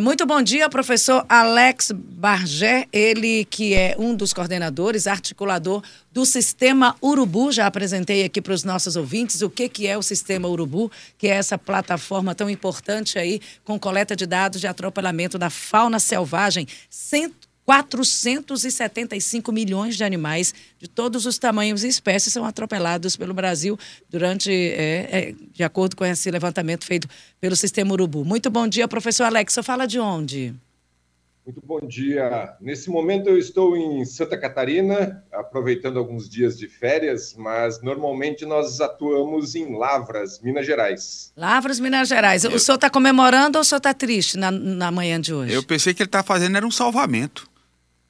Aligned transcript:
muito 0.00 0.24
bom 0.24 0.40
dia, 0.40 0.68
professor 0.68 1.24
Alex 1.28 1.92
Bargé, 1.92 2.86
ele 2.92 3.44
que 3.44 3.74
é 3.74 3.94
um 3.98 4.14
dos 4.14 4.32
coordenadores, 4.32 5.06
articulador 5.06 5.82
do 6.10 6.24
Sistema 6.24 6.96
Urubu. 7.02 7.52
Já 7.52 7.66
apresentei 7.66 8.24
aqui 8.24 8.40
para 8.40 8.54
os 8.54 8.64
nossos 8.64 8.96
ouvintes 8.96 9.42
o 9.42 9.50
que, 9.50 9.68
que 9.68 9.86
é 9.86 9.98
o 9.98 10.02
Sistema 10.02 10.48
Urubu, 10.48 10.90
que 11.18 11.28
é 11.28 11.32
essa 11.32 11.58
plataforma 11.58 12.34
tão 12.34 12.48
importante 12.48 13.18
aí 13.18 13.40
com 13.62 13.78
coleta 13.78 14.16
de 14.16 14.26
dados 14.26 14.60
de 14.60 14.66
atropelamento 14.66 15.38
da 15.38 15.50
fauna 15.50 16.00
selvagem. 16.00 16.66
475 17.70 19.52
milhões 19.52 19.96
de 19.96 20.02
animais 20.02 20.52
de 20.76 20.88
todos 20.88 21.24
os 21.24 21.38
tamanhos 21.38 21.84
e 21.84 21.86
espécies 21.86 22.32
são 22.32 22.44
atropelados 22.44 23.16
pelo 23.16 23.32
Brasil 23.32 23.78
durante, 24.08 24.50
é, 24.50 25.08
é, 25.12 25.34
de 25.52 25.62
acordo 25.62 25.94
com 25.94 26.04
esse 26.04 26.28
levantamento 26.32 26.84
feito 26.84 27.06
pelo 27.40 27.54
Sistema 27.54 27.92
Urubu. 27.92 28.24
Muito 28.24 28.50
bom 28.50 28.66
dia, 28.66 28.88
professor 28.88 29.22
Alex. 29.22 29.52
Você 29.52 29.62
fala 29.62 29.86
de 29.86 30.00
onde? 30.00 30.52
Muito 31.46 31.64
bom 31.64 31.78
dia. 31.80 32.56
Nesse 32.60 32.90
momento 32.90 33.28
eu 33.28 33.38
estou 33.38 33.76
em 33.76 34.04
Santa 34.04 34.36
Catarina, 34.36 35.24
aproveitando 35.32 35.96
alguns 35.96 36.28
dias 36.28 36.58
de 36.58 36.66
férias, 36.66 37.36
mas 37.38 37.80
normalmente 37.80 38.44
nós 38.44 38.80
atuamos 38.80 39.54
em 39.54 39.76
Lavras, 39.78 40.40
Minas 40.40 40.66
Gerais. 40.66 41.32
Lavras, 41.36 41.78
Minas 41.78 42.08
Gerais. 42.08 42.42
Eu... 42.42 42.50
O 42.50 42.58
senhor 42.58 42.74
está 42.74 42.90
comemorando 42.90 43.58
ou 43.58 43.62
o 43.62 43.64
senhor 43.64 43.78
está 43.78 43.94
triste 43.94 44.36
na, 44.36 44.50
na 44.50 44.90
manhã 44.90 45.20
de 45.20 45.32
hoje? 45.32 45.54
Eu 45.54 45.62
pensei 45.62 45.94
que 45.94 46.02
ele 46.02 46.08
está 46.08 46.24
fazendo 46.24 46.56
era 46.56 46.66
um 46.66 46.70
salvamento. 46.70 47.49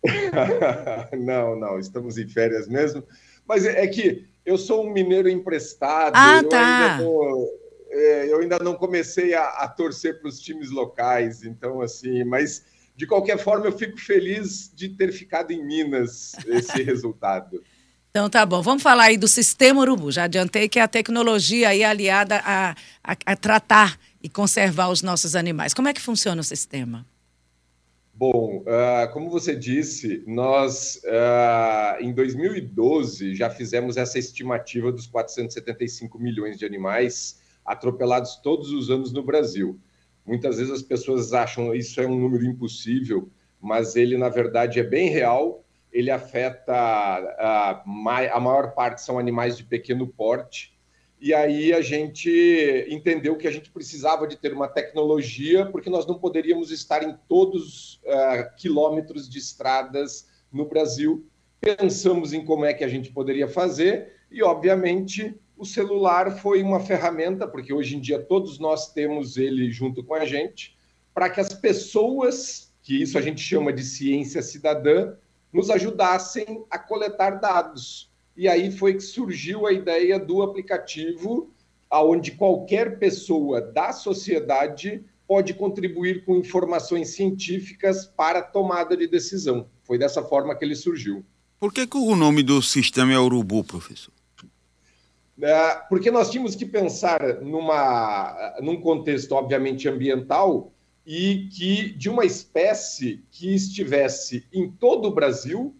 não, 1.18 1.58
não, 1.58 1.78
estamos 1.78 2.18
em 2.18 2.28
férias 2.28 2.68
mesmo. 2.68 3.02
Mas 3.46 3.64
é 3.64 3.86
que 3.86 4.26
eu 4.44 4.56
sou 4.56 4.86
um 4.86 4.92
mineiro 4.92 5.28
emprestado. 5.28 6.14
Ah, 6.14 6.38
eu 6.42 6.48
tá. 6.48 6.96
Ainda 6.96 7.04
não, 7.04 7.48
é, 7.90 8.32
eu 8.32 8.38
ainda 8.40 8.58
não 8.58 8.74
comecei 8.74 9.34
a, 9.34 9.44
a 9.44 9.68
torcer 9.68 10.20
para 10.20 10.28
os 10.28 10.40
times 10.40 10.70
locais, 10.70 11.42
então 11.42 11.80
assim, 11.80 12.24
mas 12.24 12.64
de 12.96 13.06
qualquer 13.06 13.38
forma 13.38 13.66
eu 13.66 13.72
fico 13.72 13.98
feliz 13.98 14.70
de 14.74 14.88
ter 14.90 15.12
ficado 15.12 15.50
em 15.50 15.64
Minas 15.64 16.32
esse 16.46 16.82
resultado. 16.84 17.62
Então 18.10 18.28
tá 18.28 18.44
bom, 18.44 18.60
vamos 18.60 18.82
falar 18.82 19.04
aí 19.04 19.16
do 19.16 19.28
sistema 19.28 19.80
urubu. 19.80 20.10
Já 20.10 20.24
adiantei 20.24 20.68
que 20.68 20.78
é 20.78 20.82
a 20.82 20.88
tecnologia 20.88 21.68
aí 21.68 21.84
aliada 21.84 22.40
a, 22.44 22.74
a, 23.04 23.16
a 23.24 23.36
tratar 23.36 23.98
e 24.22 24.28
conservar 24.28 24.88
os 24.88 25.00
nossos 25.00 25.36
animais. 25.36 25.72
Como 25.72 25.88
é 25.88 25.94
que 25.94 26.00
funciona 26.00 26.40
o 26.40 26.44
sistema? 26.44 27.06
Bom, 28.20 28.58
uh, 28.66 29.10
como 29.14 29.30
você 29.30 29.56
disse, 29.56 30.22
nós 30.26 31.00
uh, 31.06 32.02
em 32.04 32.12
2012 32.12 33.34
já 33.34 33.48
fizemos 33.48 33.96
essa 33.96 34.18
estimativa 34.18 34.92
dos 34.92 35.06
475 35.06 36.18
milhões 36.18 36.58
de 36.58 36.66
animais 36.66 37.40
atropelados 37.64 38.36
todos 38.36 38.72
os 38.72 38.90
anos 38.90 39.10
no 39.10 39.22
Brasil. 39.22 39.80
Muitas 40.26 40.58
vezes 40.58 40.70
as 40.70 40.82
pessoas 40.82 41.32
acham 41.32 41.74
isso 41.74 41.98
é 41.98 42.06
um 42.06 42.20
número 42.20 42.44
impossível, 42.44 43.30
mas 43.58 43.96
ele 43.96 44.18
na 44.18 44.28
verdade 44.28 44.78
é 44.78 44.84
bem 44.84 45.08
real. 45.08 45.64
Ele 45.90 46.10
afeta 46.10 46.74
uh, 46.74 47.90
a 48.34 48.38
maior 48.38 48.74
parte 48.74 49.00
são 49.00 49.18
animais 49.18 49.56
de 49.56 49.64
pequeno 49.64 50.06
porte 50.06 50.78
e 51.20 51.34
aí 51.34 51.70
a 51.74 51.82
gente 51.82 52.86
entendeu 52.88 53.36
que 53.36 53.46
a 53.46 53.50
gente 53.50 53.70
precisava 53.70 54.26
de 54.26 54.36
ter 54.36 54.54
uma 54.54 54.66
tecnologia, 54.66 55.66
porque 55.66 55.90
nós 55.90 56.06
não 56.06 56.18
poderíamos 56.18 56.70
estar 56.70 57.02
em 57.02 57.14
todos 57.28 57.96
uh, 58.04 58.56
quilômetros 58.56 59.28
de 59.28 59.38
estradas 59.38 60.28
no 60.50 60.64
Brasil. 60.64 61.26
Pensamos 61.60 62.32
em 62.32 62.42
como 62.42 62.64
é 62.64 62.72
que 62.72 62.82
a 62.82 62.88
gente 62.88 63.12
poderia 63.12 63.46
fazer, 63.46 64.14
e 64.30 64.42
obviamente 64.42 65.34
o 65.58 65.66
celular 65.66 66.38
foi 66.38 66.62
uma 66.62 66.80
ferramenta, 66.80 67.46
porque 67.46 67.70
hoje 67.70 67.96
em 67.96 68.00
dia 68.00 68.18
todos 68.18 68.58
nós 68.58 68.90
temos 68.90 69.36
ele 69.36 69.70
junto 69.70 70.02
com 70.02 70.14
a 70.14 70.24
gente, 70.24 70.74
para 71.12 71.28
que 71.28 71.38
as 71.38 71.52
pessoas, 71.52 72.72
que 72.82 73.02
isso 73.02 73.18
a 73.18 73.20
gente 73.20 73.42
chama 73.42 73.74
de 73.74 73.84
ciência 73.84 74.40
cidadã, 74.40 75.12
nos 75.52 75.68
ajudassem 75.68 76.64
a 76.70 76.78
coletar 76.78 77.40
dados 77.40 78.09
e 78.36 78.48
aí 78.48 78.70
foi 78.70 78.94
que 78.94 79.02
surgiu 79.02 79.66
a 79.66 79.72
ideia 79.72 80.18
do 80.18 80.42
aplicativo, 80.42 81.52
aonde 81.90 82.32
qualquer 82.32 82.98
pessoa 82.98 83.60
da 83.60 83.92
sociedade 83.92 85.04
pode 85.26 85.54
contribuir 85.54 86.24
com 86.24 86.36
informações 86.36 87.10
científicas 87.10 88.04
para 88.04 88.40
a 88.40 88.42
tomada 88.42 88.96
de 88.96 89.06
decisão. 89.06 89.68
Foi 89.84 89.98
dessa 89.98 90.22
forma 90.22 90.54
que 90.56 90.64
ele 90.64 90.74
surgiu. 90.74 91.24
Por 91.58 91.72
que, 91.72 91.86
que 91.86 91.96
o 91.96 92.16
nome 92.16 92.42
do 92.42 92.62
sistema 92.62 93.12
é 93.12 93.18
Urubu, 93.18 93.62
professor? 93.62 94.12
É, 95.42 95.74
porque 95.88 96.10
nós 96.10 96.30
tínhamos 96.30 96.54
que 96.54 96.66
pensar 96.66 97.40
numa, 97.40 98.56
num 98.60 98.80
contexto, 98.80 99.32
obviamente, 99.32 99.88
ambiental 99.88 100.72
e 101.06 101.48
que 101.50 101.92
de 101.92 102.10
uma 102.10 102.24
espécie 102.24 103.24
que 103.30 103.54
estivesse 103.54 104.46
em 104.52 104.70
todo 104.70 105.06
o 105.06 105.14
Brasil 105.14 105.74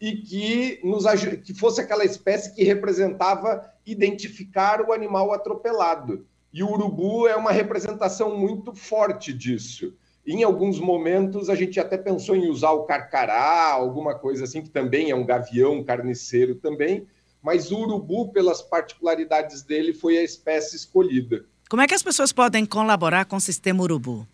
e 0.00 0.16
que, 0.16 0.80
nos, 0.84 1.04
que 1.44 1.54
fosse 1.54 1.80
aquela 1.80 2.04
espécie 2.04 2.54
que 2.54 2.62
representava 2.62 3.64
identificar 3.84 4.80
o 4.80 4.92
animal 4.92 5.32
atropelado. 5.32 6.26
E 6.52 6.62
o 6.62 6.70
urubu 6.70 7.26
é 7.26 7.36
uma 7.36 7.52
representação 7.52 8.36
muito 8.36 8.74
forte 8.74 9.32
disso. 9.32 9.94
Em 10.26 10.42
alguns 10.42 10.80
momentos, 10.80 11.48
a 11.48 11.54
gente 11.54 11.78
até 11.78 11.96
pensou 11.96 12.34
em 12.34 12.48
usar 12.48 12.72
o 12.72 12.84
carcará, 12.84 13.70
alguma 13.70 14.18
coisa 14.18 14.44
assim, 14.44 14.62
que 14.62 14.70
também 14.70 15.10
é 15.10 15.14
um 15.14 15.24
gavião 15.24 15.84
carniceiro 15.84 16.56
também, 16.56 17.06
mas 17.42 17.70
o 17.70 17.78
urubu, 17.78 18.32
pelas 18.32 18.60
particularidades 18.60 19.62
dele, 19.62 19.94
foi 19.94 20.18
a 20.18 20.22
espécie 20.22 20.76
escolhida. 20.76 21.44
Como 21.68 21.80
é 21.82 21.86
que 21.86 21.94
as 21.94 22.02
pessoas 22.02 22.32
podem 22.32 22.66
colaborar 22.66 23.24
com 23.24 23.36
o 23.36 23.40
sistema 23.40 23.82
urubu? 23.82 24.26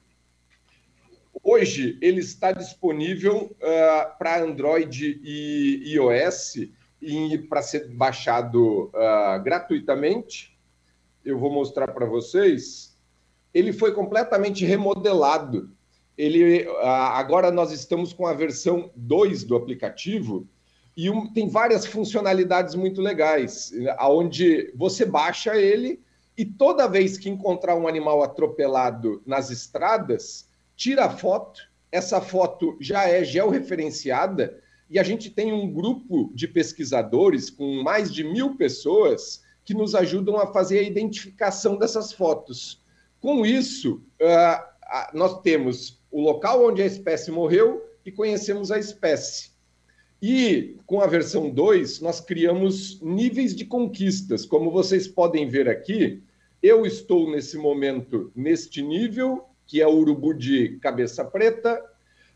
Hoje 1.45 1.99
ele 2.01 2.21
está 2.21 2.53
disponível 2.53 3.57
uh, 3.57 4.17
para 4.17 4.41
Android 4.41 5.21
e 5.25 5.93
iOS 5.95 6.69
e 7.01 7.39
para 7.49 7.61
ser 7.63 7.89
baixado 7.89 8.85
uh, 8.91 9.43
gratuitamente. 9.43 10.57
Eu 11.25 11.41
vou 11.41 11.53
mostrar 11.53 11.89
para 11.89 12.07
vocês. 12.07 12.97
Ele 13.53 13.73
foi 13.73 13.93
completamente 13.93 14.65
remodelado. 14.65 15.71
Ele 16.17 16.63
uh, 16.63 16.77
agora 16.87 17.51
nós 17.51 17.73
estamos 17.73 18.13
com 18.13 18.25
a 18.25 18.33
versão 18.33 18.93
2 18.95 19.43
do 19.43 19.57
aplicativo 19.57 20.47
e 20.97 21.11
um, 21.11 21.33
tem 21.33 21.49
várias 21.49 21.85
funcionalidades 21.85 22.77
muito 22.77 23.01
legais, 23.01 23.73
aonde 23.97 24.73
você 24.77 25.05
baixa 25.05 25.57
ele 25.57 26.01
e 26.39 26.45
toda 26.45 26.87
vez 26.87 27.19
que 27.19 27.29
encontrar 27.29 27.75
um 27.75 27.89
animal 27.89 28.23
atropelado 28.23 29.21
nas 29.27 29.51
estradas, 29.51 30.52
tira 30.83 31.05
a 31.05 31.17
foto, 31.17 31.63
essa 31.93 32.21
foto 32.21 32.77
já 32.81 33.09
é 33.09 33.23
georreferenciada 33.23 34.61
e 34.91 34.99
a 34.99 35.05
gente 35.05 35.31
tem 35.31 35.53
um 35.53 35.73
grupo 35.73 36.33
de 36.35 36.49
pesquisadores 36.49 37.49
com 37.51 37.85
mais 37.85 38.13
de 38.13 38.25
mil 38.25 38.57
pessoas 38.57 39.45
que 39.65 39.75
nos 39.75 39.95
ajudam 39.95 40.37
a 40.39 40.53
fazer 40.53 40.81
a 40.81 40.83
identificação 40.83 41.77
dessas 41.79 42.13
fotos. 42.13 42.83
Com 43.21 43.47
isso, 43.47 44.03
uh, 44.21 45.17
nós 45.17 45.41
temos 45.43 46.03
o 46.11 46.21
local 46.21 46.67
onde 46.67 46.83
a 46.83 46.87
espécie 46.87 47.31
morreu 47.31 47.89
e 48.05 48.11
conhecemos 48.11 48.73
a 48.73 48.79
espécie. 48.81 49.53
E 50.21 50.79
com 50.85 51.01
a 51.01 51.07
versão 51.07 51.49
2, 51.49 52.01
nós 52.01 52.21
criamos 52.21 53.01
níveis 53.01 53.55
de 53.55 53.65
conquistas. 53.65 54.45
Como 54.45 54.69
vocês 54.69 55.07
podem 55.07 55.49
ver 55.49 55.69
aqui, 55.69 56.21
eu 56.61 56.85
estou 56.85 57.31
nesse 57.31 57.57
momento 57.57 58.33
neste 58.35 58.83
nível, 58.83 59.47
que 59.73 59.81
é 59.81 59.87
o 59.87 59.97
urubu 59.97 60.35
de 60.35 60.77
cabeça 60.81 61.25
preta, 61.25 61.83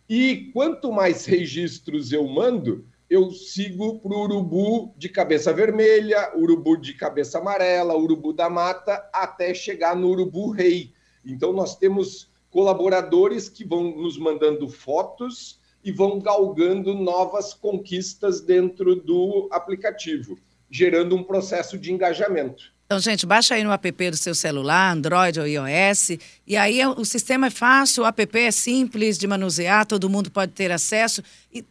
e 0.09 0.51
quanto 0.55 0.91
mais 0.91 1.27
registros 1.27 2.11
eu 2.11 2.27
mando, 2.27 2.87
eu 3.11 3.31
sigo 3.31 3.99
para 3.99 4.15
o 4.15 4.23
urubu 4.23 4.95
de 4.97 5.11
cabeça 5.11 5.53
vermelha, 5.53 6.33
urubu 6.35 6.79
de 6.79 6.95
cabeça 6.95 7.37
amarela, 7.37 7.95
urubu 7.95 8.33
da 8.33 8.49
mata, 8.49 9.07
até 9.13 9.53
chegar 9.53 9.95
no 9.95 10.09
urubu 10.09 10.51
rei. 10.51 10.95
Então, 11.23 11.53
nós 11.53 11.77
temos 11.77 12.31
colaboradores 12.51 13.51
que 13.51 13.67
vão 13.67 13.95
nos 13.95 14.17
mandando 14.17 14.67
fotos 14.67 15.61
e 15.85 15.93
vão 15.93 16.19
galgando 16.19 16.94
novas 16.94 17.53
conquistas 17.53 18.41
dentro 18.41 18.97
do 18.97 19.47
aplicativo, 19.53 20.39
gerando 20.71 21.15
um 21.15 21.23
processo 21.23 21.77
de 21.77 21.93
engajamento. 21.93 22.75
Então, 22.87 23.00
gente, 23.00 23.27
baixa 23.27 23.56
aí 23.56 23.65
no 23.65 23.73
app 23.73 24.11
do 24.11 24.17
seu 24.17 24.33
celular, 24.33 24.93
Android 24.93 25.41
ou 25.41 25.47
iOS, 25.47 26.11
e 26.47 26.56
aí 26.56 26.81
é 26.81 26.88
o 26.88 27.05
sistema 27.05 27.49
é 27.49 27.50
fácil, 27.50 28.05
o 28.05 28.06
app 28.06 28.38
é 28.38 28.50
simples 28.53 29.19
de 29.19 29.27
manusear, 29.27 29.85
todo 29.85 30.09
mundo 30.09 30.31
pode 30.31 30.53
ter 30.53 30.71
acesso. 30.71 31.21
E 31.53 31.65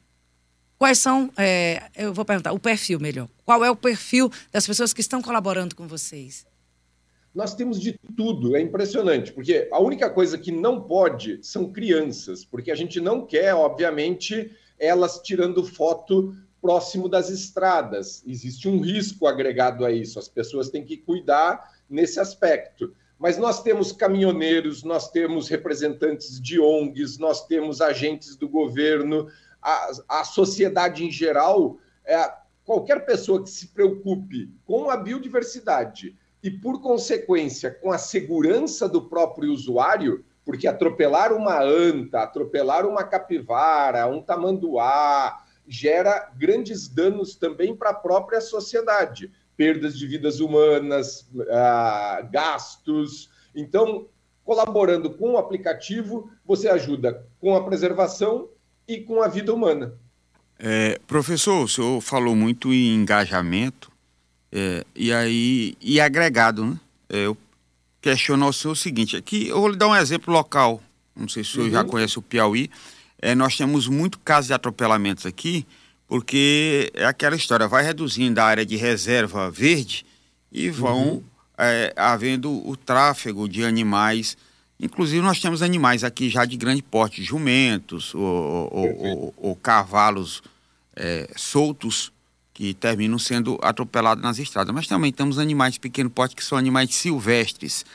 quais 0.78 1.00
são, 1.00 1.32
é, 1.38 1.84
eu 1.96 2.14
vou 2.14 2.26
perguntar, 2.26 2.52
o 2.52 2.60
perfil 2.60 3.00
melhor. 3.00 3.30
Qual 3.46 3.64
é 3.64 3.72
o 3.72 3.78
perfil 3.78 4.30
das 4.52 4.68
pessoas 4.68 4.92
que 4.92 5.00
estão 5.00 5.22
colaborando 5.22 5.74
com 5.74 5.88
vocês? 5.88 6.46
Nós 7.34 7.56
temos 7.56 7.80
de 7.80 7.98
tudo, 8.16 8.54
é 8.56 8.62
impressionante, 8.62 9.32
porque 9.32 9.70
a 9.72 9.80
única 9.80 10.10
coisa 10.10 10.38
que 10.38 10.52
não 10.52 10.82
pode 10.82 11.40
são 11.42 11.72
crianças, 11.72 12.44
porque 12.44 12.72
a 12.72 12.76
gente 12.76 13.00
não 13.00 13.26
quer, 13.26 13.54
obviamente, 13.54 14.52
elas 14.78 15.22
tirando 15.22 15.64
foto 15.64 16.36
próximo 16.66 17.08
das 17.08 17.30
estradas. 17.30 18.24
Existe 18.26 18.68
um 18.68 18.82
risco 18.82 19.28
agregado 19.28 19.86
a 19.86 19.92
isso, 19.92 20.18
as 20.18 20.28
pessoas 20.28 20.68
têm 20.68 20.84
que 20.84 20.98
cuidar 20.98 21.76
nesse 21.88 22.20
aspecto. 22.20 22.92
Mas 23.20 23.38
nós 23.38 23.62
temos 23.62 23.92
caminhoneiros, 23.92 24.84
nós 24.84 25.12
temos 25.12 25.48
representantes 25.48 26.42
de 26.42 26.60
ONGs, 26.60 27.20
nós 27.20 27.46
temos 27.46 27.82
agentes 27.82 28.36
do 28.36 28.50
governo, 28.50 29.28
a, 29.62 29.92
a 30.10 30.24
sociedade 30.24 31.06
em 31.06 31.12
geral, 31.12 31.78
é, 32.04 32.34
qualquer 32.66 33.06
pessoa 33.06 33.44
que 33.44 33.50
se 33.52 33.68
preocupe 33.68 34.50
com 34.66 34.90
a 34.90 34.98
biodiversidade 34.98 36.18
e, 36.42 36.50
por 36.50 36.82
consequência, 36.82 37.70
com 37.70 37.92
a 37.92 38.00
segurança 38.00 38.90
do 38.90 39.04
próprio 39.04 39.54
usuário, 39.54 40.26
porque 40.44 40.68
atropelar 40.68 41.32
uma 41.32 41.62
anta, 41.62 42.24
atropelar 42.24 42.88
uma 42.88 43.04
capivara, 43.04 44.08
um 44.08 44.20
tamanduá, 44.20 45.45
gera 45.68 46.32
grandes 46.38 46.88
danos 46.88 47.36
também 47.36 47.76
para 47.76 47.92
a 47.92 47.94
própria 47.94 48.42
sociedade 48.42 49.32
perdas 49.58 49.98
de 49.98 50.06
vidas 50.06 50.40
humanas, 50.40 51.22
uh, 51.34 52.30
gastos. 52.32 53.30
Então, 53.56 54.06
colaborando 54.44 55.10
com 55.10 55.32
o 55.32 55.38
aplicativo, 55.38 56.30
você 56.46 56.68
ajuda 56.68 57.26
com 57.40 57.56
a 57.56 57.64
preservação 57.64 58.50
e 58.88 59.00
com 59.00 59.22
a 59.22 59.28
vida 59.28 59.54
humana. 59.54 59.94
É, 60.58 61.00
professor, 61.08 61.64
o 61.64 61.68
senhor 61.68 62.02
falou 62.02 62.36
muito 62.36 62.74
em 62.74 62.96
engajamento 62.96 63.92
é, 64.52 64.86
e 64.96 65.12
aí 65.12 65.76
e 65.82 66.00
agregado, 66.00 66.66
né? 66.66 66.80
É, 67.10 67.26
eu 67.26 67.38
questiono 68.02 68.48
o 68.48 68.54
senhor 68.54 68.74
o 68.74 68.76
seguinte: 68.76 69.18
aqui 69.18 69.50
eu 69.50 69.60
vou 69.60 69.70
lhe 69.70 69.76
dar 69.76 69.88
um 69.88 69.96
exemplo 69.96 70.34
local. 70.34 70.82
Não 71.16 71.28
sei 71.28 71.44
se 71.44 71.50
o 71.50 71.54
senhor 71.54 71.66
uhum. 71.66 71.72
já 71.72 71.84
conhece 71.84 72.20
o 72.20 72.22
Piauí. 72.22 72.70
É, 73.22 73.34
nós 73.34 73.56
temos 73.58 73.88
muito 73.88 74.20
casos 74.20 74.48
de 74.48 74.54
atropelamentos 74.54 75.26
aqui 75.26 75.66
porque 76.08 76.92
é 76.94 77.06
aquela 77.06 77.36
história, 77.36 77.68
vai 77.68 77.84
reduzindo 77.84 78.40
a 78.40 78.46
área 78.46 78.66
de 78.66 78.76
reserva 78.76 79.50
verde 79.50 80.06
e 80.52 80.70
vão 80.70 81.08
uhum. 81.08 81.24
é, 81.58 81.94
havendo 81.96 82.52
o 82.68 82.76
tráfego 82.78 83.50
de 83.50 83.64
animais. 83.64 84.38
Inclusive, 84.80 85.22
nós 85.22 85.40
temos 85.40 85.62
animais 85.62 86.04
aqui 86.04 86.30
já 86.30 86.46
de 86.46 86.58
grande 86.58 86.84
porte, 86.84 87.24
jumentos 87.24 88.14
ou, 88.14 88.70
ou, 88.72 89.06
ou, 89.06 89.34
ou 89.38 89.56
cavalos 89.56 90.44
é, 90.96 91.30
soltos 91.36 92.12
que 92.54 92.74
terminam 92.74 93.20
sendo 93.20 93.60
atropelados 93.62 94.24
nas 94.24 94.38
estradas. 94.38 94.74
Mas 94.74 94.88
também 94.88 95.12
temos 95.12 95.40
animais 95.40 95.74
de 95.74 95.80
pequeno 95.80 96.10
porte 96.10 96.36
que 96.36 96.44
são 96.44 96.58
animais 96.58 96.94
silvestres. 96.94 97.86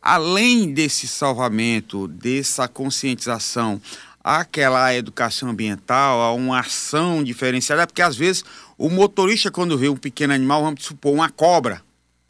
Além 0.00 0.72
desse 0.72 1.06
salvamento, 1.06 2.08
dessa 2.08 2.66
conscientização, 2.66 3.80
aquela 4.22 4.94
educação 4.94 5.50
ambiental, 5.50 6.20
a 6.20 6.32
uma 6.32 6.60
ação 6.60 7.22
diferenciada, 7.22 7.86
porque 7.86 8.02
às 8.02 8.16
vezes 8.16 8.44
o 8.76 8.90
motorista, 8.90 9.50
quando 9.50 9.78
vê 9.78 9.88
um 9.88 9.96
pequeno 9.96 10.32
animal, 10.32 10.62
vamos 10.62 10.84
supor, 10.84 11.14
uma 11.14 11.30
cobra, 11.30 11.82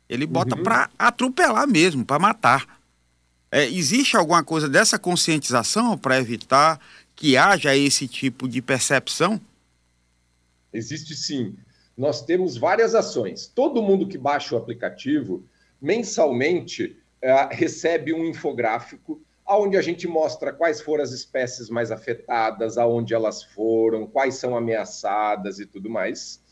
ele 0.08 0.26
bota 0.26 0.56
uhum. 0.56 0.62
para 0.62 0.90
atropelar 0.98 1.66
mesmo, 1.66 2.04
para 2.04 2.18
matar. 2.18 2.78
É, 3.50 3.66
existe 3.66 4.16
alguma 4.16 4.44
coisa 4.44 4.68
dessa 4.68 4.98
conscientização 4.98 5.96
para 5.96 6.18
evitar 6.18 6.78
que 7.16 7.36
haja 7.36 7.76
esse 7.76 8.06
tipo 8.06 8.48
de 8.48 8.62
percepção? 8.62 9.40
Existe 10.72 11.14
sim. 11.14 11.56
Nós 11.96 12.22
temos 12.22 12.56
várias 12.56 12.94
ações. 12.94 13.46
Todo 13.46 13.82
mundo 13.82 14.06
que 14.06 14.16
baixa 14.16 14.54
o 14.54 14.58
aplicativo, 14.58 15.44
mensalmente, 15.80 16.96
uh, 17.22 17.48
recebe 17.50 18.12
um 18.12 18.24
infográfico 18.24 19.20
onde 19.56 19.76
a 19.76 19.82
gente 19.82 20.06
mostra 20.06 20.52
quais 20.52 20.80
foram 20.80 21.02
as 21.02 21.12
espécies 21.12 21.70
mais 21.70 21.90
afetadas, 21.90 22.76
aonde 22.76 23.14
elas 23.14 23.42
foram, 23.42 24.06
quais 24.06 24.34
são 24.34 24.56
ameaçadas 24.56 25.58
e 25.58 25.66
tudo 25.66 25.88
mais. 25.88 26.42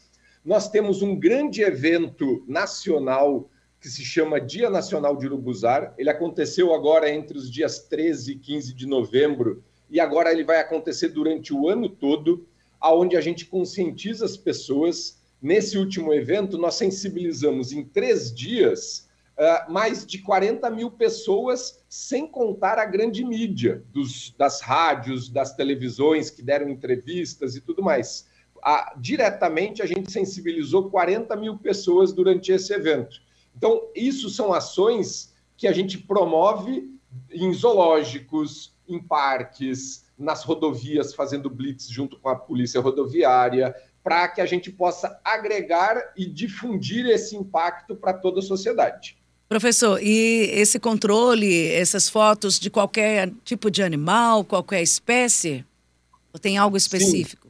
Nós 0.45 0.69
temos 0.71 1.03
um 1.03 1.19
grande 1.19 1.63
evento 1.63 2.45
nacional 2.49 3.51
que 3.81 3.89
se 3.89 4.05
chama 4.05 4.41
Dia 4.41 4.71
Nacional 4.71 5.17
de 5.17 5.27
Urubuzar. 5.27 5.95
Ele 5.99 6.09
aconteceu 6.09 6.73
agora 6.73 7.11
entre 7.11 7.37
os 7.37 7.51
dias 7.51 7.81
13 7.81 8.33
e 8.33 8.39
15 8.39 8.75
de 8.75 8.87
novembro 8.87 9.63
e 9.91 10.01
agora 10.01 10.33
ele 10.33 10.45
vai 10.45 10.59
acontecer 10.59 11.09
durante 11.09 11.53
o 11.53 11.69
ano 11.69 11.89
todo, 11.89 12.47
aonde 12.81 13.17
a 13.17 13.21
gente 13.21 13.47
conscientiza 13.47 14.25
as 14.25 14.37
pessoas. 14.37 15.21
Nesse 15.41 15.77
último 15.77 16.15
evento, 16.15 16.57
nós 16.57 16.75
sensibilizamos 16.75 17.73
em 17.73 17.85
três 17.85 18.35
dias 18.35 19.06
uh, 19.39 19.71
mais 19.71 20.07
de 20.07 20.19
40 20.19 20.69
mil 20.71 20.91
pessoas, 20.91 21.85
sem 21.89 22.27
contar 22.27 22.79
a 22.79 22.85
grande 22.85 23.25
mídia, 23.25 23.85
dos, 23.93 24.35
das 24.37 24.61
rádios, 24.61 25.29
das 25.29 25.55
televisões 25.55 26.31
que 26.31 26.43
deram 26.43 26.69
entrevistas 26.69 27.55
e 27.55 27.61
tudo 27.61 27.83
mais. 27.83 28.29
Uh, 28.57 28.99
diretamente, 29.01 29.83
a 29.83 29.87
gente 29.87 30.11
sensibilizou 30.11 30.91
40 30.91 31.37
mil 31.37 31.59
pessoas 31.59 32.13
durante 32.13 32.51
esse 32.51 32.73
evento. 32.73 33.21
Então, 33.57 33.89
isso 33.95 34.29
são 34.29 34.53
ações 34.53 35.35
que 35.57 35.67
a 35.67 35.73
gente 35.73 35.99
promove 35.99 36.91
em 37.31 37.53
zoológicos, 37.53 38.75
em 38.87 39.03
parques, 39.03 40.05
nas 40.19 40.45
rodovias, 40.45 41.15
fazendo 41.15 41.49
blitz 41.49 41.89
junto 41.89 42.19
com 42.19 42.29
a 42.29 42.37
polícia 42.37 42.81
rodoviária, 42.81 43.75
para 44.03 44.29
que 44.29 44.41
a 44.41 44.47
gente 44.47 44.71
possa 44.71 45.21
agregar 45.25 46.13
e 46.17 46.27
difundir 46.27 47.07
esse 47.07 47.35
impacto 47.35 47.97
para 47.97 48.13
toda 48.13 48.41
a 48.41 48.43
sociedade. 48.43 49.19
Professor, 49.49 50.03
e 50.03 50.51
esse 50.53 50.81
controle, 50.81 51.71
essas 51.73 52.09
fotos 52.09 52.59
de 52.59 52.69
qualquer 52.69 53.31
tipo 53.45 53.71
de 53.71 53.81
animal, 53.81 54.45
qualquer 54.45 54.83
espécie? 54.83 55.65
Ou 56.33 56.41
tem 56.41 56.59
algo 56.59 56.77
específico? 56.77 57.47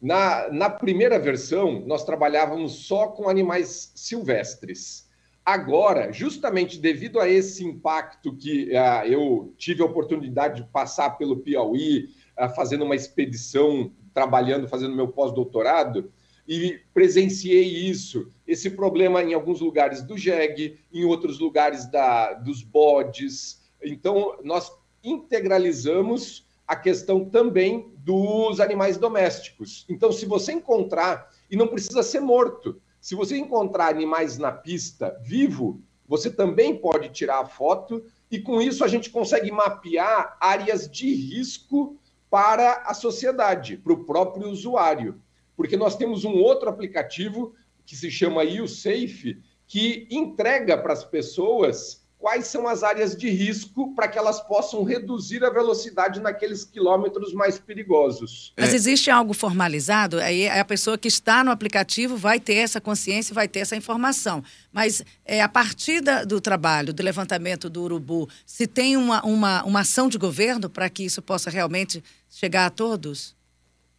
Na, 0.00 0.48
na 0.50 0.70
primeira 0.70 1.18
versão, 1.18 1.84
nós 1.84 2.04
trabalhávamos 2.04 2.86
só 2.86 3.08
com 3.08 3.28
animais 3.28 3.92
silvestres. 3.94 5.10
Agora, 5.44 6.12
justamente 6.12 6.78
devido 6.78 7.18
a 7.18 7.28
esse 7.28 7.64
impacto 7.64 8.34
que 8.36 8.70
uh, 8.70 9.04
eu 9.04 9.52
tive 9.58 9.82
a 9.82 9.86
oportunidade 9.86 10.62
de 10.62 10.68
passar 10.68 11.18
pelo 11.18 11.38
Piauí, 11.38 12.08
uh, 12.38 12.48
fazendo 12.54 12.84
uma 12.84 12.94
expedição, 12.94 13.90
trabalhando, 14.14 14.68
fazendo 14.68 14.94
meu 14.94 15.08
pós-doutorado, 15.08 16.10
e 16.50 16.80
presenciei 16.92 17.62
isso, 17.62 18.32
esse 18.44 18.70
problema 18.70 19.22
em 19.22 19.32
alguns 19.34 19.60
lugares 19.60 20.02
do 20.02 20.18
jegue, 20.18 20.80
em 20.92 21.04
outros 21.04 21.38
lugares 21.38 21.88
da, 21.88 22.32
dos 22.32 22.64
bodes. 22.64 23.62
Então, 23.80 24.36
nós 24.42 24.68
integralizamos 25.04 26.44
a 26.66 26.74
questão 26.74 27.24
também 27.24 27.94
dos 27.98 28.58
animais 28.58 28.96
domésticos. 28.96 29.86
Então, 29.88 30.10
se 30.10 30.26
você 30.26 30.50
encontrar, 30.50 31.30
e 31.48 31.54
não 31.54 31.68
precisa 31.68 32.02
ser 32.02 32.18
morto, 32.18 32.82
se 33.00 33.14
você 33.14 33.38
encontrar 33.38 33.86
animais 33.86 34.36
na 34.36 34.50
pista 34.50 35.16
vivo, 35.22 35.80
você 36.04 36.28
também 36.28 36.76
pode 36.76 37.10
tirar 37.10 37.38
a 37.38 37.46
foto, 37.46 38.04
e 38.28 38.40
com 38.40 38.60
isso 38.60 38.82
a 38.82 38.88
gente 38.88 39.08
consegue 39.10 39.52
mapear 39.52 40.36
áreas 40.40 40.90
de 40.90 41.14
risco 41.14 41.96
para 42.28 42.82
a 42.86 42.92
sociedade, 42.92 43.76
para 43.76 43.92
o 43.92 44.04
próprio 44.04 44.48
usuário 44.48 45.22
porque 45.60 45.76
nós 45.76 45.94
temos 45.94 46.24
um 46.24 46.32
outro 46.38 46.70
aplicativo 46.70 47.54
que 47.84 47.94
se 47.94 48.10
chama 48.10 48.42
YouSafe, 48.44 49.42
que 49.66 50.08
entrega 50.10 50.78
para 50.78 50.94
as 50.94 51.04
pessoas 51.04 52.00
quais 52.16 52.46
são 52.46 52.66
as 52.66 52.82
áreas 52.82 53.14
de 53.14 53.28
risco 53.28 53.94
para 53.94 54.08
que 54.08 54.16
elas 54.16 54.40
possam 54.40 54.82
reduzir 54.84 55.44
a 55.44 55.50
velocidade 55.50 56.18
naqueles 56.18 56.64
quilômetros 56.64 57.34
mais 57.34 57.58
perigosos. 57.58 58.54
Mas 58.58 58.72
existe 58.72 59.10
algo 59.10 59.34
formalizado? 59.34 60.18
Aí 60.18 60.48
a 60.48 60.64
pessoa 60.64 60.96
que 60.96 61.08
está 61.08 61.44
no 61.44 61.50
aplicativo 61.50 62.16
vai 62.16 62.40
ter 62.40 62.54
essa 62.54 62.80
consciência, 62.80 63.34
vai 63.34 63.46
ter 63.46 63.58
essa 63.58 63.76
informação. 63.76 64.42
Mas 64.72 65.04
é, 65.26 65.42
a 65.42 65.48
partir 65.48 66.00
da, 66.00 66.24
do 66.24 66.40
trabalho, 66.40 66.94
do 66.94 67.02
levantamento 67.02 67.68
do 67.68 67.82
urubu, 67.82 68.26
se 68.46 68.66
tem 68.66 68.96
uma, 68.96 69.22
uma, 69.26 69.62
uma 69.64 69.80
ação 69.80 70.08
de 70.08 70.16
governo 70.16 70.70
para 70.70 70.88
que 70.88 71.04
isso 71.04 71.20
possa 71.20 71.50
realmente 71.50 72.02
chegar 72.30 72.64
a 72.64 72.70
todos? 72.70 73.38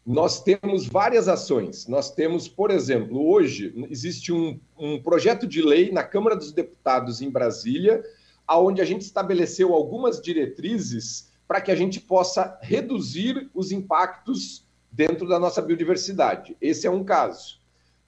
Nós 0.06 0.42
temos 0.42 0.88
várias 0.88 1.28
ações. 1.28 1.88
Nós 1.88 2.10
temos, 2.12 2.48
por 2.48 2.72
exemplo, 2.72 3.24
hoje 3.30 3.74
existe 3.90 4.34
um, 4.34 4.60
um 4.78 5.02
projeto 5.02 5.46
de 5.46 5.62
lei 5.62 5.92
na 5.92 6.04
Câmara 6.04 6.36
dos 6.36 6.52
Deputados 6.52 7.22
em 7.22 7.30
Brasília, 7.30 8.04
onde 8.50 8.82
a 8.82 8.86
gente 8.86 9.02
estabeleceu 9.02 9.74
algumas 9.74 10.20
diretrizes 10.20 11.32
para 11.48 11.62
que 11.62 11.72
a 11.72 11.76
gente 11.76 12.00
possa 12.00 12.58
reduzir 12.62 13.50
os 13.54 13.72
impactos 13.72 14.66
dentro 14.92 15.28
da 15.28 15.40
nossa 15.40 15.62
biodiversidade. 15.62 16.58
Esse 16.60 16.88
é 16.88 16.90
um 16.90 17.04
caso. 17.04 17.62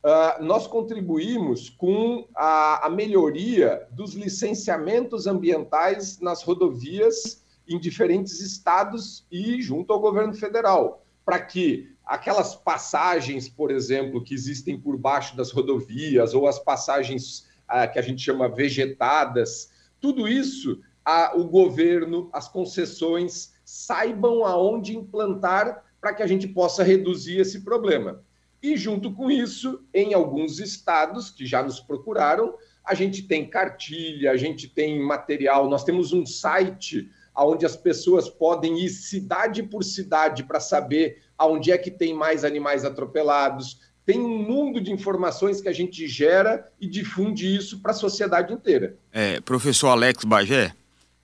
Uh, 0.04 0.44
nós 0.44 0.68
contribuímos 0.68 1.70
com 1.70 2.28
a, 2.36 2.88
a 2.88 2.90
melhoria 2.90 3.88
dos 3.92 4.14
licenciamentos 4.16 5.28
ambientais 5.28 6.20
nas 6.20 6.44
rodovias 6.44 7.42
em 7.70 7.80
diferentes 7.80 8.42
estados 8.42 9.26
e 9.32 9.62
junto 9.62 9.94
ao 9.94 10.00
governo 10.00 10.34
federal 10.34 11.02
para 11.25 11.39
que 11.39 11.89
aquelas 12.06 12.56
passagens, 12.56 13.48
por 13.48 13.72
exemplo, 13.72 14.24
que 14.24 14.34
existem 14.34 14.80
por 14.80 14.98
baixo 14.98 15.38
das 15.38 15.51
rodovias, 15.51 16.34
ou 16.34 16.48
as 16.48 16.60
passagens 16.60 17.48
ah, 17.68 17.88
que 17.88 17.98
a 17.98 18.01
gente 18.01 18.22
chama 18.22 18.50
vegetadas, 18.50 19.72
tudo 20.00 20.27
isso 20.27 20.82
ah, 21.06 21.34
o 21.36 21.46
governo, 21.46 22.30
as 22.32 22.48
concessões 22.48 23.53
saibam 23.63 24.46
aonde 24.46 24.96
implantar 24.98 25.84
para 26.00 26.13
que 26.13 26.24
a 26.24 26.27
gente 26.27 26.48
possa 26.48 26.84
reduzir 26.84 27.39
esse 27.39 27.62
problema. 27.62 28.22
E, 28.62 28.77
junto 28.77 29.13
com 29.13 29.30
isso, 29.30 29.84
em 29.94 30.13
alguns 30.13 30.60
estados 30.60 31.30
que 31.30 31.46
já 31.46 31.62
nos 31.63 31.80
procuraram, 31.80 32.56
A 32.86 32.94
gente 32.94 33.24
tem 33.24 33.50
cartilha, 33.50 34.32
a 34.32 34.38
gente 34.38 34.68
tem 34.68 35.00
material, 35.00 35.70
nós 35.70 35.86
temos 35.86 36.12
um 36.12 36.25
site 36.25 37.10
onde 37.36 37.66
as 37.66 37.75
pessoas 37.75 38.30
podem 38.30 38.80
ir 38.80 38.90
cidade 38.90 39.63
por 39.63 39.84
cidade 39.84 40.44
para 40.44 40.60
saber 40.60 41.22
aonde 41.38 41.72
é 41.72 41.78
que 41.78 41.90
tem 41.90 42.13
mais 42.13 42.44
animais 42.44 42.86
atropelados. 42.86 43.80
Tem 44.06 44.20
um 44.20 44.38
mundo 44.44 44.82
de 44.82 44.92
informações 44.92 45.62
que 45.62 45.70
a 45.70 45.74
gente 45.74 46.08
gera 46.08 46.70
e 46.80 46.88
difunde 46.88 47.56
isso 47.56 47.80
para 47.80 47.92
a 47.92 47.96
sociedade 47.96 48.54
inteira. 48.54 48.96
É, 49.12 49.40
professor 49.42 49.88
Alex 49.88 50.24
Bagé, 50.25 50.74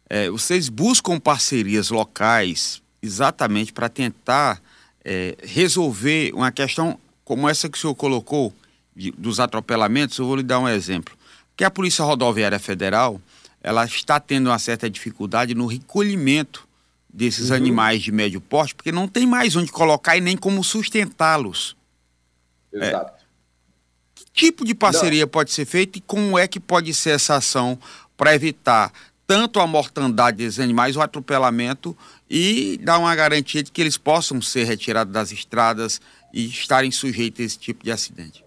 é, 0.10 0.30
vocês 0.30 0.70
buscam 0.70 1.20
parcerias 1.20 1.90
locais 1.90 2.82
exatamente 3.02 3.72
para 3.72 3.90
tentar 3.90 4.62
é, 5.04 5.36
resolver 5.44 6.32
uma 6.34 6.52
questão 6.52 6.98
como 7.24 7.48
essa 7.48 7.70
que 7.70 7.78
o 7.78 7.82
senhor 7.82 7.94
colocou, 7.94 8.54
de, 8.96 9.12
dos 9.12 9.40
atropelamentos. 9.40 10.18
Eu 10.18 10.26
vou 10.26 10.36
lhe 10.36 10.44
dar 10.44 10.60
um 10.60 10.68
exemplo. 10.68 11.16
Que 11.56 11.64
a 11.64 11.70
Polícia 11.70 12.04
Rodoviária 12.04 12.58
Federal 12.58 13.22
ela 13.62 13.86
está 13.86 14.20
tendo 14.20 14.48
uma 14.48 14.60
certa 14.60 14.90
dificuldade 14.90 15.54
no 15.54 15.66
recolhimento 15.66 16.68
desses 17.12 17.50
uhum. 17.50 17.56
animais 17.56 18.02
de 18.02 18.12
médio 18.12 18.40
porte, 18.40 18.76
porque 18.76 18.92
não 18.92 19.08
tem 19.08 19.26
mais 19.26 19.56
onde 19.56 19.72
colocar 19.72 20.16
e 20.16 20.22
nem 20.22 20.38
como 20.38 20.64
sustentá-los. 20.64 21.76
Exato. 22.72 23.14
É. 23.16 23.20
Que 24.16 24.26
tipo 24.32 24.64
de 24.64 24.76
parceria 24.76 25.24
não. 25.24 25.30
pode 25.30 25.52
ser 25.52 25.66
feita 25.66 25.98
e 25.98 26.02
como 26.02 26.38
é 26.38 26.48
que 26.48 26.60
pode 26.60 26.94
ser 26.94 27.12
essa 27.12 27.36
ação 27.36 27.78
para 28.16 28.36
evitar 28.36 28.92
tanto 29.26 29.60
a 29.60 29.68
mortandade 29.68 30.38
desses 30.38 30.60
animais, 30.60 30.96
o 30.96 31.02
atropelamento 31.02 31.96
e 32.30 32.80
dar 32.82 32.98
uma 32.98 33.16
garantia 33.16 33.62
de 33.62 33.72
que 33.72 33.82
eles 33.82 33.98
possam 33.98 34.42
ser 34.42 34.64
retirados 34.64 35.14
das 35.14 35.32
estradas 35.32 36.02
e 36.34 36.48
estarem 36.48 36.92
sujeitos 36.92 37.40
a 37.40 37.44
esse 37.44 37.58
tipo 37.58 37.84
de 37.84 37.92
acidente? 37.92 38.44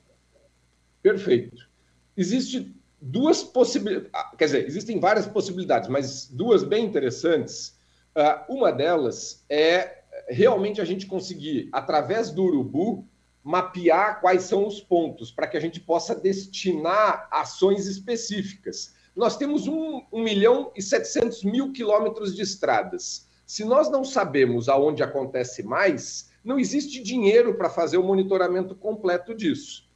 Perfeito. 1.02 1.68
Existe 2.16 2.72
duas 3.02 3.42
possibilidades, 3.42 4.10
ah, 4.14 4.32
quer 4.38 4.44
dizer, 4.44 4.66
existem 4.66 5.00
várias 5.00 5.26
possibilidades, 5.26 5.88
mas 5.88 6.28
duas 6.28 6.62
bem 6.62 6.84
interessantes. 6.84 7.76
Uh, 8.16 8.54
uma 8.54 8.70
delas 8.70 9.44
é 9.50 10.02
realmente 10.28 10.80
a 10.80 10.84
gente 10.84 11.06
conseguir, 11.06 11.68
através 11.72 12.30
do 12.30 12.44
urubu, 12.44 13.04
mapear 13.42 14.20
quais 14.20 14.44
são 14.44 14.66
os 14.66 14.80
pontos 14.80 15.32
para 15.32 15.48
que 15.48 15.56
a 15.56 15.60
gente 15.60 15.80
possa 15.80 16.14
destinar 16.14 17.26
ações 17.30 17.86
específicas. 17.86 18.94
Nós 19.16 19.36
temos 19.36 19.66
1, 19.66 20.06
1 20.12 20.22
milhão 20.22 20.70
e 20.76 20.80
700 20.80 21.42
mil 21.42 21.72
quilômetros 21.72 22.36
de 22.36 22.42
estradas. 22.42 23.28
Se 23.44 23.64
nós 23.64 23.90
não 23.90 24.04
sabemos 24.04 24.68
aonde 24.68 25.02
acontece 25.02 25.62
mais, 25.62 26.30
não 26.44 26.58
existe 26.58 27.02
dinheiro 27.02 27.54
para 27.54 27.68
fazer 27.68 27.98
o 27.98 28.02
monitoramento 28.02 28.76
completo 28.76 29.34
disso. 29.34 29.90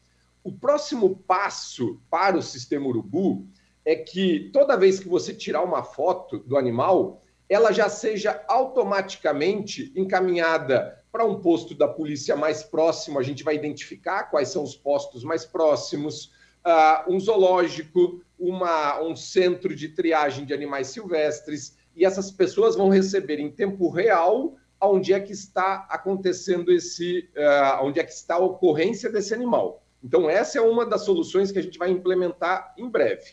O 0.46 0.52
próximo 0.52 1.16
passo 1.26 2.00
para 2.08 2.38
o 2.38 2.42
sistema 2.42 2.86
urubu 2.86 3.48
é 3.84 3.96
que 3.96 4.48
toda 4.52 4.76
vez 4.76 5.00
que 5.00 5.08
você 5.08 5.34
tirar 5.34 5.60
uma 5.64 5.82
foto 5.82 6.38
do 6.38 6.56
animal, 6.56 7.20
ela 7.48 7.72
já 7.72 7.88
seja 7.88 8.44
automaticamente 8.46 9.92
encaminhada 9.96 11.02
para 11.10 11.24
um 11.24 11.40
posto 11.40 11.74
da 11.74 11.88
polícia 11.88 12.36
mais 12.36 12.62
próximo. 12.62 13.18
A 13.18 13.24
gente 13.24 13.42
vai 13.42 13.56
identificar 13.56 14.30
quais 14.30 14.50
são 14.50 14.62
os 14.62 14.76
postos 14.76 15.24
mais 15.24 15.44
próximos, 15.44 16.26
uh, 16.64 17.12
um 17.12 17.18
zoológico, 17.18 18.22
uma, 18.38 19.02
um 19.02 19.16
centro 19.16 19.74
de 19.74 19.88
triagem 19.88 20.44
de 20.44 20.54
animais 20.54 20.86
silvestres, 20.86 21.76
e 21.96 22.04
essas 22.04 22.30
pessoas 22.30 22.76
vão 22.76 22.88
receber 22.88 23.40
em 23.40 23.50
tempo 23.50 23.88
real 23.88 24.54
onde 24.80 25.12
é 25.12 25.18
que 25.18 25.32
está 25.32 25.88
acontecendo 25.90 26.70
esse, 26.70 27.28
uh, 27.36 27.84
onde 27.84 27.98
é 27.98 28.04
que 28.04 28.12
está 28.12 28.36
a 28.36 28.44
ocorrência 28.44 29.10
desse 29.10 29.34
animal. 29.34 29.82
Então, 30.06 30.30
essa 30.30 30.56
é 30.56 30.60
uma 30.60 30.86
das 30.86 31.04
soluções 31.04 31.50
que 31.50 31.58
a 31.58 31.62
gente 31.62 31.80
vai 31.80 31.90
implementar 31.90 32.72
em 32.78 32.88
breve. 32.88 33.32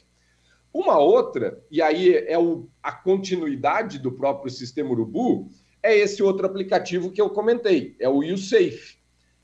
Uma 0.73 0.97
outra, 0.97 1.63
e 1.69 1.83
aí 1.83 2.15
é 2.15 2.35
o, 2.35 2.67
a 2.81 2.91
continuidade 2.91 3.99
do 3.99 4.11
próprio 4.11 4.51
sistema 4.51 4.89
Urubu, 4.89 5.49
é 5.83 5.95
esse 5.95 6.23
outro 6.23 6.47
aplicativo 6.47 7.11
que 7.11 7.21
eu 7.21 7.29
comentei, 7.29 7.95
é 7.99 8.09
o 8.09 8.23
USafe. 8.23 8.97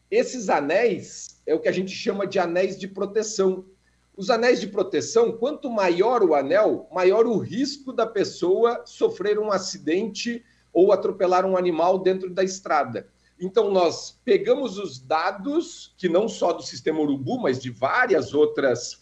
Esses 0.09 0.50
anéis 0.50 1.39
é 1.45 1.53
o 1.53 1.59
que 1.59 1.69
a 1.69 1.71
gente 1.71 1.91
chama 1.91 2.25
de 2.25 2.39
anéis 2.39 2.79
de 2.79 2.88
proteção. 2.88 3.63
Os 4.17 4.31
anéis 4.31 4.59
de 4.59 4.65
proteção, 4.65 5.31
quanto 5.31 5.69
maior 5.69 6.24
o 6.24 6.33
anel, 6.33 6.89
maior 6.91 7.27
o 7.27 7.38
risco 7.38 7.93
da 7.93 8.07
pessoa 8.07 8.81
sofrer 8.88 9.38
um 9.38 9.51
acidente 9.51 10.43
ou 10.74 10.91
atropelar 10.91 11.45
um 11.45 11.55
animal 11.55 12.00
dentro 12.00 12.27
da 12.27 12.43
estrada. 12.43 13.07
Então, 13.39 13.72
nós 13.72 14.19
pegamos 14.25 14.77
os 14.77 15.00
dados, 15.00 15.93
que 15.98 16.10
não 16.10 16.27
só 16.27 16.51
do 16.51 16.62
sistema 16.62 17.00
Urubu, 17.00 17.39
mas 17.39 17.60
de 17.60 17.69
várias 17.69 18.34
outras 18.34 19.00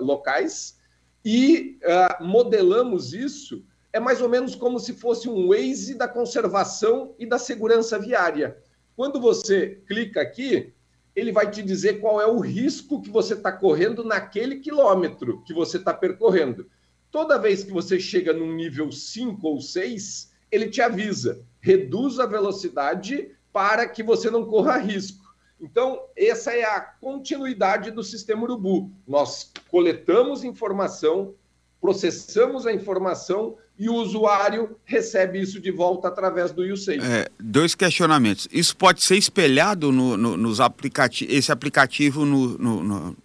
locais, 0.00 0.78
e 1.24 1.78
uh, 1.82 2.24
modelamos 2.24 3.14
isso. 3.14 3.64
É 3.92 3.98
mais 3.98 4.20
ou 4.20 4.28
menos 4.28 4.54
como 4.54 4.78
se 4.78 4.92
fosse 4.92 5.28
um 5.28 5.48
Waze 5.48 5.94
da 5.94 6.06
conservação 6.06 7.14
e 7.18 7.26
da 7.26 7.38
segurança 7.38 7.98
viária. 7.98 8.56
Quando 8.94 9.20
você 9.20 9.82
clica 9.86 10.20
aqui, 10.20 10.72
ele 11.16 11.32
vai 11.32 11.50
te 11.50 11.62
dizer 11.62 12.00
qual 12.00 12.20
é 12.20 12.26
o 12.26 12.38
risco 12.38 13.00
que 13.02 13.10
você 13.10 13.34
está 13.34 13.50
correndo 13.50 14.04
naquele 14.04 14.60
quilômetro 14.60 15.42
que 15.44 15.52
você 15.52 15.78
está 15.78 15.92
percorrendo. 15.92 16.70
Toda 17.10 17.38
vez 17.38 17.64
que 17.64 17.72
você 17.72 17.98
chega 17.98 18.32
num 18.32 18.54
nível 18.54 18.92
5 18.92 19.44
ou 19.46 19.60
6, 19.60 20.32
ele 20.52 20.68
te 20.68 20.80
avisa, 20.80 21.44
reduz 21.60 22.20
a 22.20 22.26
velocidade 22.26 23.32
para 23.52 23.88
que 23.88 24.02
você 24.02 24.30
não 24.30 24.44
corra 24.44 24.76
risco. 24.78 25.20
Então, 25.60 26.00
essa 26.16 26.52
é 26.52 26.64
a 26.64 26.80
continuidade 26.80 27.90
do 27.90 28.02
sistema 28.02 28.42
Urubu. 28.44 28.90
Nós 29.06 29.52
coletamos 29.70 30.42
informação, 30.42 31.34
processamos 31.80 32.66
a 32.66 32.72
informação 32.72 33.56
e 33.78 33.88
o 33.88 33.94
usuário 33.94 34.76
recebe 34.84 35.40
isso 35.40 35.60
de 35.60 35.70
volta 35.70 36.08
através 36.08 36.50
do 36.52 36.64
YouSafe. 36.64 37.00
É, 37.00 37.28
dois 37.38 37.74
questionamentos. 37.74 38.48
Isso 38.50 38.76
pode 38.76 39.02
ser 39.02 39.16
espelhado 39.16 39.92
no, 39.92 40.16
no, 40.16 40.36
nos 40.36 40.60
aplicativos, 40.60 41.34
esse 41.34 41.52
aplicativo 41.52 42.24
no, 42.24 42.58
no, 42.58 43.16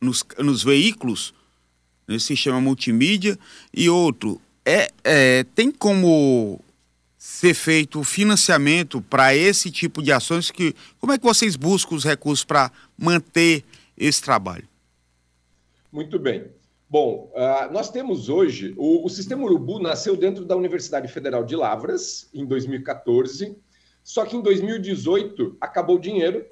nos, 0.00 0.24
nos 0.38 0.62
veículos, 0.62 1.34
nesse 2.06 2.26
sistema 2.26 2.60
multimídia, 2.60 3.38
e 3.72 3.88
outro, 3.88 4.40
é, 4.64 4.90
é 5.04 5.44
tem 5.54 5.70
como 5.70 6.60
ser 7.22 7.54
feito 7.54 8.00
o 8.00 8.04
financiamento 8.04 9.00
para 9.00 9.32
esse 9.32 9.70
tipo 9.70 10.02
de 10.02 10.10
ações? 10.10 10.50
Que, 10.50 10.74
como 10.98 11.12
é 11.12 11.18
que 11.18 11.22
vocês 11.22 11.54
buscam 11.54 11.94
os 11.94 12.02
recursos 12.02 12.44
para 12.44 12.72
manter 12.98 13.62
esse 13.96 14.20
trabalho? 14.20 14.64
Muito 15.92 16.18
bem. 16.18 16.46
Bom, 16.90 17.32
uh, 17.32 17.72
nós 17.72 17.90
temos 17.90 18.28
hoje, 18.28 18.74
o, 18.76 19.06
o, 19.06 19.08
Sistema 19.08 19.44
Urubu 19.44 19.78
nasceu 19.78 20.16
dentro 20.16 20.44
da 20.44 20.56
Universidade 20.56 21.06
Federal 21.06 21.44
de 21.44 21.54
Lavras, 21.54 22.28
em 22.34 22.44
2014, 22.44 23.56
só 24.02 24.24
que 24.24 24.36
em 24.36 24.42
2018 24.42 25.56
acabou 25.60 25.96
o 25.98 26.00
dinheiro, 26.00 26.44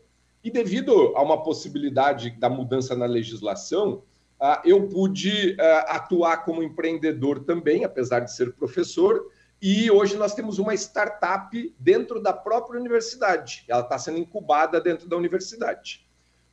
e 0.44 0.52
devido 0.52 0.92
a 1.16 1.22
uma 1.22 1.42
possibilidade 1.42 2.30
da 2.38 2.48
mudança 2.48 2.94
na 2.94 3.06
legislação, 3.06 4.04
uh, 4.40 4.60
eu 4.64 4.86
pude 4.86 5.50
uh, 5.54 5.56
atuar 5.88 6.44
como 6.44 6.62
empreendedor 6.62 7.40
também, 7.40 7.84
apesar 7.84 8.20
de 8.20 8.32
ser 8.32 8.52
professor, 8.52 9.26
e 9.62 9.90
hoje 9.90 10.16
nós 10.16 10.34
temos 10.34 10.58
uma 10.58 10.74
startup 10.74 11.74
dentro 11.78 12.20
da 12.22 12.32
própria 12.32 12.80
universidade. 12.80 13.64
Ela 13.68 13.82
está 13.82 13.98
sendo 13.98 14.18
incubada 14.18 14.80
dentro 14.80 15.06
da 15.06 15.16
universidade. 15.16 16.06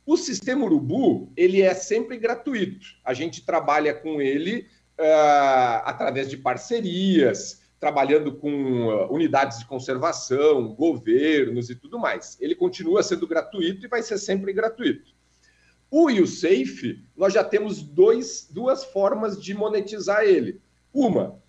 O 0.04 0.16
sistema 0.16 0.64
Urubu 0.64 1.32
ele 1.36 1.62
é 1.62 1.72
sempre 1.74 2.18
gratuito. 2.18 2.86
A 3.04 3.14
gente 3.14 3.44
trabalha 3.44 3.94
com 3.94 4.20
ele 4.20 4.66
uh, 4.98 5.82
através 5.84 6.28
de 6.28 6.36
parcerias, 6.36 7.62
trabalhando 7.80 8.34
com 8.36 8.88
uh, 8.88 9.12
unidades 9.12 9.58
de 9.58 9.66
conservação, 9.66 10.74
governos 10.74 11.70
e 11.70 11.74
tudo 11.74 11.98
mais. 11.98 12.36
Ele 12.40 12.54
continua 12.54 13.02
sendo 13.02 13.26
gratuito 13.26 13.86
e 13.86 13.88
vai 13.88 14.02
ser 14.02 14.18
sempre 14.18 14.52
gratuito. 14.52 15.16
O 15.90 16.10
YouSafe, 16.10 17.02
nós 17.16 17.32
já 17.32 17.42
temos 17.42 17.82
dois, 17.82 18.46
duas 18.50 18.84
formas 18.84 19.42
de 19.42 19.54
monetizar 19.54 20.24
ele. 20.24 20.60
Uma, 20.92 21.40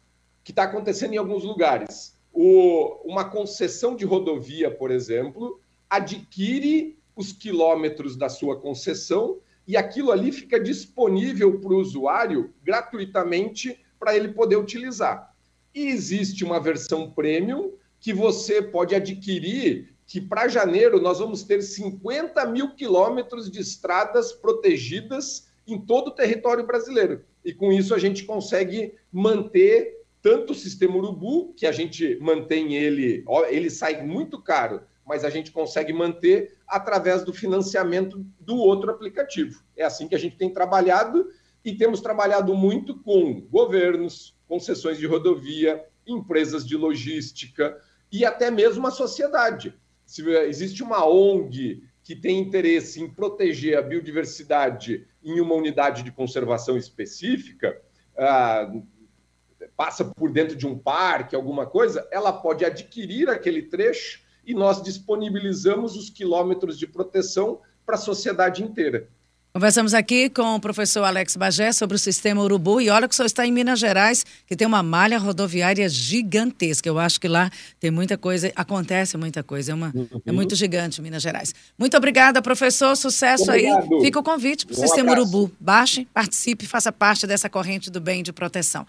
que 0.43 0.51
está 0.51 0.63
acontecendo 0.63 1.13
em 1.13 1.17
alguns 1.17 1.43
lugares. 1.43 2.17
O, 2.31 3.01
uma 3.05 3.25
concessão 3.25 3.96
de 3.96 4.05
rodovia, 4.05 4.72
por 4.72 4.91
exemplo, 4.91 5.60
adquire 5.89 6.98
os 7.15 7.34
quilômetros 7.34 8.15
da 8.15 8.29
sua 8.29 8.60
concessão 8.60 9.39
e 9.67 9.75
aquilo 9.75 10.12
ali 10.12 10.31
fica 10.31 10.60
disponível 10.60 11.60
para 11.60 11.74
o 11.74 11.77
usuário 11.77 12.53
gratuitamente 12.63 13.79
para 14.00 14.15
ele 14.15 14.29
poder 14.29 14.55
utilizar. 14.55 15.36
E 15.75 15.88
existe 15.88 16.43
uma 16.43 16.60
versão 16.60 17.12
premium 17.12 17.74
que 18.00 18.13
você 18.13 18.62
pode 18.62 18.96
adquirir, 18.96 19.93
que 20.08 20.22
para 20.22 20.48
janeiro 20.48 21.00
nós 21.00 21.19
vamos 21.19 21.43
ter 21.43 21.62
50 21.62 22.46
mil 22.48 22.74
quilômetros 22.74 23.51
de 23.51 23.60
estradas 23.60 24.31
protegidas 24.31 25.48
em 25.67 25.79
todo 25.79 26.08
o 26.08 26.15
território 26.15 26.65
brasileiro. 26.65 27.24
E 27.43 27.53
com 27.53 27.72
isso 27.72 27.93
a 27.93 28.00
gente 28.00 28.24
consegue 28.24 28.96
manter 29.12 29.99
tanto 30.21 30.51
o 30.51 30.55
sistema 30.55 30.95
Urubu, 30.95 31.53
que 31.53 31.65
a 31.65 31.71
gente 31.71 32.17
mantém 32.21 32.75
ele, 32.75 33.23
ele 33.49 33.69
sai 33.69 34.05
muito 34.05 34.41
caro, 34.41 34.81
mas 35.05 35.23
a 35.23 35.29
gente 35.29 35.51
consegue 35.51 35.93
manter 35.93 36.57
através 36.67 37.23
do 37.23 37.33
financiamento 37.33 38.25
do 38.39 38.57
outro 38.57 38.91
aplicativo. 38.91 39.63
É 39.75 39.83
assim 39.83 40.07
que 40.07 40.15
a 40.15 40.19
gente 40.19 40.38
tem 40.38 40.53
trabalhado 40.53 41.27
e 41.63 41.73
temos 41.73 42.01
trabalhado 42.01 42.53
muito 42.53 42.95
com 42.99 43.41
governos, 43.41 44.38
concessões 44.47 44.97
de 44.97 45.05
rodovia, 45.05 45.83
empresas 46.05 46.65
de 46.65 46.75
logística 46.75 47.77
e 48.11 48.25
até 48.25 48.51
mesmo 48.51 48.85
a 48.88 48.91
sociedade. 48.91 49.73
Se 50.05 50.27
existe 50.27 50.83
uma 50.83 51.07
ONG 51.07 51.83
que 52.03 52.15
tem 52.15 52.39
interesse 52.39 53.01
em 53.01 53.07
proteger 53.07 53.77
a 53.77 53.81
biodiversidade 53.81 55.07
em 55.23 55.39
uma 55.39 55.53
unidade 55.53 56.01
de 56.01 56.11
conservação 56.11 56.77
específica, 56.77 57.79
ah, 58.17 58.71
passa 59.79 60.03
por 60.03 60.29
dentro 60.29 60.57
de 60.57 60.67
um 60.67 60.77
parque, 60.77 61.33
alguma 61.33 61.65
coisa, 61.65 62.05
ela 62.12 62.33
pode 62.33 62.65
adquirir 62.65 63.29
aquele 63.29 63.62
trecho 63.62 64.19
e 64.45 64.53
nós 64.53 64.83
disponibilizamos 64.83 65.95
os 65.95 66.09
quilômetros 66.09 66.77
de 66.77 66.86
proteção 66.86 67.62
para 67.86 67.95
a 67.95 67.98
sociedade 67.98 68.62
inteira. 68.62 69.07
Conversamos 69.51 69.95
aqui 69.95 70.29
com 70.29 70.55
o 70.55 70.59
professor 70.59 71.03
Alex 71.03 71.36
Bagé 71.36 71.71
sobre 71.71 71.95
o 71.95 72.00
sistema 72.00 72.39
Urubu 72.41 72.79
e 72.79 72.89
olha 72.89 73.07
que 73.07 73.15
senhor 73.15 73.25
está 73.25 73.48
em 73.48 73.51
Minas 73.51 73.79
Gerais, 73.79 74.24
que 74.45 74.55
tem 74.55 74.67
uma 74.67 74.83
malha 74.83 75.17
rodoviária 75.17 75.89
gigantesca. 75.89 76.88
Eu 76.88 77.00
acho 77.00 77.19
que 77.19 77.27
lá 77.27 77.50
tem 77.79 77.89
muita 77.89 78.15
coisa, 78.15 78.51
acontece 78.55 79.17
muita 79.17 79.41
coisa. 79.41 79.71
É, 79.71 79.75
uma, 79.75 79.91
uhum. 79.95 80.21
é 80.24 80.31
muito 80.31 80.55
gigante 80.55 81.01
Minas 81.01 81.24
Gerais. 81.24 81.55
Muito 81.79 81.98
obrigada, 81.98 82.43
professor. 82.43 82.95
Sucesso 82.95 83.45
Obrigado. 83.45 83.95
aí. 83.95 84.01
Fica 84.01 84.19
o 84.19 84.24
convite 84.24 84.67
para 84.67 84.75
o 84.75 84.77
um 84.77 84.81
sistema 84.81 85.13
abraço. 85.13 85.36
Urubu. 85.36 85.51
Baixe, 85.59 86.07
participe, 86.13 86.67
faça 86.67 86.91
parte 86.91 87.25
dessa 87.25 87.50
corrente 87.50 87.89
do 87.89 88.00
bem 88.00 88.21
de 88.21 88.31
proteção. 88.31 88.86